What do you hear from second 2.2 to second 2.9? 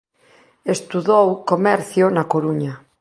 Coruña.